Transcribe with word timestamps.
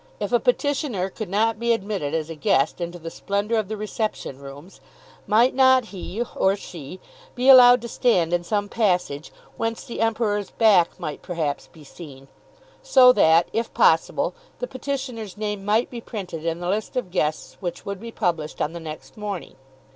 If 0.19 0.31
a 0.31 0.39
petitioner 0.39 1.11
could 1.11 1.29
not 1.29 1.59
be 1.59 1.73
admitted 1.73 2.15
as 2.15 2.31
a 2.31 2.35
guest 2.35 2.81
into 2.81 2.97
the 2.97 3.11
splendour 3.11 3.59
of 3.59 3.67
the 3.67 3.77
reception 3.77 4.39
rooms, 4.39 4.81
might 5.27 5.53
not 5.53 5.85
he, 5.93 6.23
or 6.35 6.55
she, 6.55 6.99
be 7.35 7.49
allowed 7.49 7.81
to 7.83 7.87
stand 7.87 8.33
in 8.33 8.43
some 8.43 8.67
passage 8.67 9.31
whence 9.57 9.83
the 9.83 10.01
Emperor's 10.01 10.49
back 10.49 10.99
might 10.99 11.21
perhaps 11.21 11.67
be 11.67 11.83
seen, 11.83 12.29
so 12.81 13.13
that, 13.13 13.47
if 13.53 13.71
possible, 13.75 14.33
the 14.57 14.65
petitioner's 14.65 15.37
name 15.37 15.63
might 15.63 15.91
be 15.91 16.01
printed 16.01 16.45
in 16.45 16.61
the 16.61 16.69
list 16.69 16.95
of 16.95 17.11
guests 17.11 17.57
which 17.59 17.85
would 17.85 17.99
be 17.99 18.11
published 18.11 18.59
on 18.59 18.73
the 18.73 18.79
next 18.79 19.17
morning? 19.17 19.55